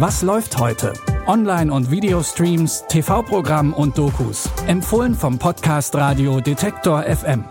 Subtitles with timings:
[0.00, 0.92] Was läuft heute?
[1.26, 4.48] Online- und Videostreams, TV-Programm und Dokus.
[4.68, 7.42] Empfohlen vom Podcast Radio Detektor FM.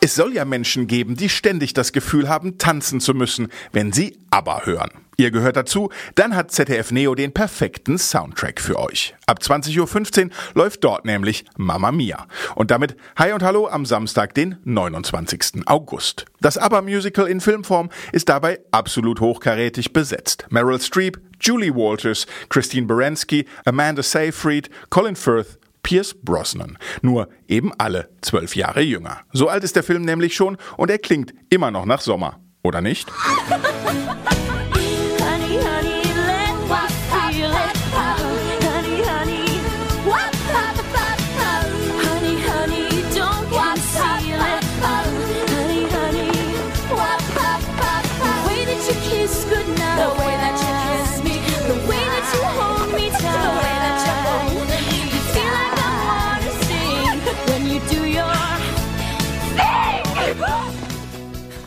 [0.00, 4.18] Es soll ja Menschen geben, die ständig das Gefühl haben, tanzen zu müssen, wenn sie
[4.30, 4.99] aber hören.
[5.20, 9.14] Ihr gehört dazu, dann hat ZDF Neo den perfekten Soundtrack für euch.
[9.26, 12.26] Ab 20.15 Uhr läuft dort nämlich Mamma Mia.
[12.54, 15.66] Und damit Hi und Hallo am Samstag, den 29.
[15.66, 16.24] August.
[16.40, 20.46] Das ABBA-Musical in Filmform ist dabei absolut hochkarätig besetzt.
[20.48, 26.78] Meryl Streep, Julie Walters, Christine Baranski, Amanda Seyfried, Colin Firth, Pierce Brosnan.
[27.02, 29.20] Nur eben alle zwölf Jahre jünger.
[29.34, 32.40] So alt ist der Film nämlich schon und er klingt immer noch nach Sommer.
[32.62, 33.12] Oder nicht?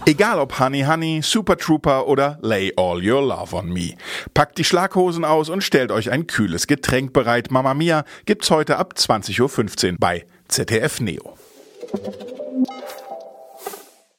[0.06, 3.94] Egal ob Honey Honey, Super Trooper oder Lay All Your Love on Me.
[4.34, 7.52] Packt die Schlaghosen aus und stellt euch ein kühles Getränk bereit.
[7.52, 11.38] Mama Mia gibt's heute ab 20.15 Uhr bei ZDF Neo.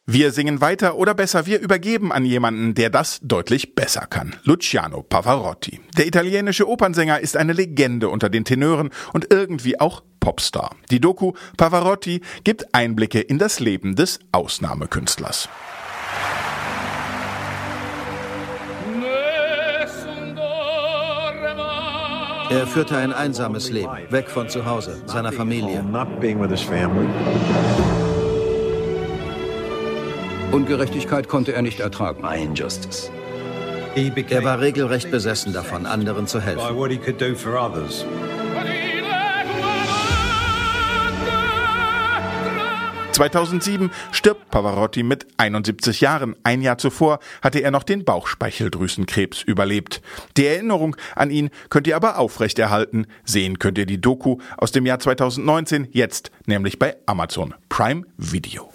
[0.06, 4.36] Wir singen weiter oder besser, wir übergeben an jemanden, der das deutlich besser kann.
[4.42, 5.80] Luciano Pavarotti.
[5.96, 10.76] Der italienische Opernsänger ist eine Legende unter den Tenören und irgendwie auch Popstar.
[10.90, 15.48] Die Doku Pavarotti gibt Einblicke in das Leben des Ausnahmekünstlers.
[22.50, 25.82] Er führte ein einsames Leben, weg von zu Hause, seiner Familie.
[30.54, 32.22] Ungerechtigkeit konnte er nicht ertragen.
[32.22, 33.10] My injustice.
[33.96, 36.76] Er war regelrecht besessen davon, anderen zu By helfen.
[36.76, 38.04] what he could do for others.
[43.10, 46.36] 2007 stirbt Pavarotti mit 71 Jahren.
[46.44, 50.02] Ein Jahr zuvor hatte er noch den Bauchspeicheldrüsenkrebs überlebt.
[50.36, 53.08] Die Erinnerung an ihn könnt ihr aber aufrechterhalten.
[53.24, 58.70] Sehen könnt ihr die Doku aus dem Jahr 2019 jetzt, nämlich bei Amazon Prime Video.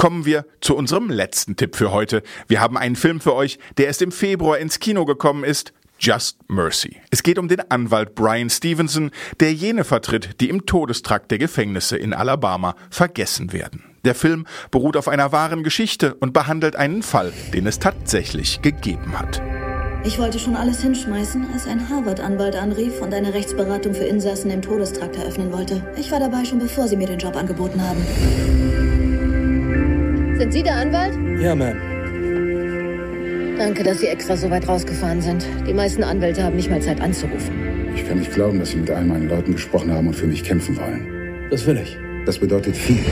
[0.00, 2.22] Kommen wir zu unserem letzten Tipp für heute.
[2.48, 5.74] Wir haben einen Film für euch, der erst im Februar ins Kino gekommen ist.
[5.98, 6.96] Just Mercy.
[7.10, 9.10] Es geht um den Anwalt Brian Stevenson,
[9.40, 13.84] der jene vertritt, die im Todestrakt der Gefängnisse in Alabama vergessen werden.
[14.06, 19.18] Der Film beruht auf einer wahren Geschichte und behandelt einen Fall, den es tatsächlich gegeben
[19.18, 19.42] hat.
[20.02, 24.62] Ich wollte schon alles hinschmeißen, als ein Harvard-Anwalt anrief und eine Rechtsberatung für Insassen im
[24.62, 25.86] Todestrakt eröffnen wollte.
[25.98, 28.99] Ich war dabei schon bevor sie mir den Job angeboten haben.
[30.40, 31.12] Sind Sie der Anwalt?
[31.38, 31.76] Ja, Ma'am.
[33.58, 35.46] Danke, dass Sie extra so weit rausgefahren sind.
[35.68, 37.52] Die meisten Anwälte haben nicht mal Zeit anzurufen.
[37.94, 40.42] Ich kann nicht glauben, dass Sie mit all meinen Leuten gesprochen haben und für mich
[40.42, 41.50] kämpfen wollen.
[41.50, 41.98] Das will ich.
[42.24, 43.04] Das bedeutet viel.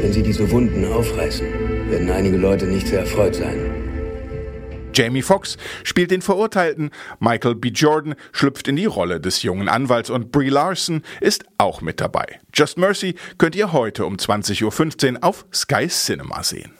[0.00, 1.46] Wenn Sie diese Wunden aufreißen,
[1.90, 3.58] werden einige Leute nicht sehr erfreut sein.
[4.98, 7.68] Jamie Foxx spielt den Verurteilten, Michael B.
[7.68, 12.40] Jordan schlüpft in die Rolle des jungen Anwalts und Brie Larson ist auch mit dabei.
[12.52, 16.72] Just Mercy könnt ihr heute um 20.15 Uhr auf Sky Cinema sehen.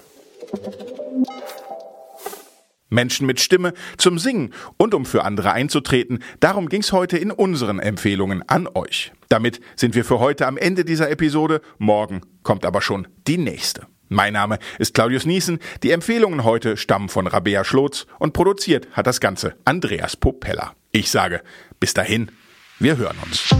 [2.88, 6.18] Menschen mit Stimme zum Singen und um für andere einzutreten.
[6.40, 9.12] Darum ging's heute in unseren Empfehlungen an euch.
[9.28, 11.60] Damit sind wir für heute am Ende dieser Episode.
[11.78, 13.86] Morgen kommt aber schon die nächste.
[14.08, 15.58] Mein Name ist Claudius Niesen.
[15.82, 20.72] Die Empfehlungen heute stammen von Rabea Schlotz und produziert hat das Ganze Andreas Popella.
[20.92, 21.42] Ich sage
[21.80, 22.30] bis dahin,
[22.78, 23.54] wir hören uns.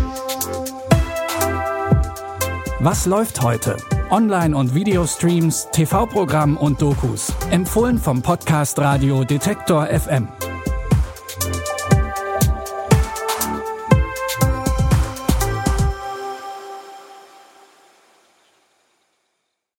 [2.81, 3.77] Was läuft heute?
[4.11, 7.33] Online- und Videostreams, TV-Programm und Dokus.
[7.51, 10.29] Empfohlen vom Podcast Radio Detektor FM.